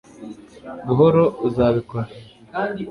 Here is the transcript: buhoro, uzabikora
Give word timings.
buhoro, 0.87 1.23
uzabikora 1.47 2.07